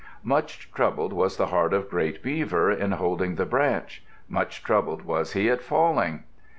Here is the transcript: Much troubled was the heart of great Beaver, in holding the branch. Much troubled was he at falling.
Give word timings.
Much 0.23 0.71
troubled 0.73 1.13
was 1.13 1.37
the 1.37 1.45
heart 1.45 1.73
of 1.73 1.87
great 1.87 2.23
Beaver, 2.23 2.71
in 2.71 2.93
holding 2.93 3.35
the 3.35 3.45
branch. 3.45 4.03
Much 4.27 4.63
troubled 4.63 5.03
was 5.03 5.33
he 5.33 5.47
at 5.47 5.61
falling. 5.61 6.23